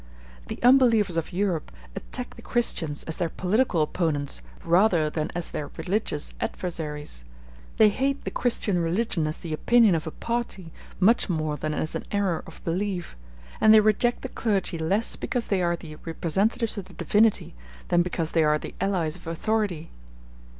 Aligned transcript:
The 0.47 0.57
unbelievers 0.63 1.15
of 1.15 1.31
Europe 1.31 1.71
attack 1.95 2.35
the 2.35 2.41
Christians 2.41 3.03
as 3.03 3.17
their 3.17 3.29
political 3.29 3.83
opponents, 3.83 4.41
rather 4.65 5.11
than 5.11 5.29
as 5.35 5.51
their 5.51 5.69
religious 5.77 6.33
adversaries; 6.41 7.23
they 7.77 7.89
hate 7.89 8.23
the 8.23 8.31
Christian 8.31 8.79
religion 8.79 9.27
as 9.27 9.37
the 9.37 9.53
opinion 9.53 9.93
of 9.93 10.07
a 10.07 10.11
party, 10.11 10.73
much 10.99 11.29
more 11.29 11.55
than 11.55 11.75
as 11.75 11.93
an 11.93 12.05
error 12.11 12.43
of 12.47 12.63
belief; 12.63 13.15
and 13.61 13.75
they 13.75 13.79
reject 13.79 14.23
the 14.23 14.29
clergy 14.29 14.79
less 14.79 15.15
because 15.15 15.45
they 15.45 15.61
are 15.61 15.75
the 15.75 15.95
representatives 15.97 16.79
of 16.79 16.85
the 16.85 16.93
Divinity 16.95 17.53
than 17.89 18.01
because 18.01 18.31
they 18.31 18.43
are 18.43 18.57
the 18.57 18.73
allies 18.81 19.15
of 19.15 19.27
authority. 19.27 19.91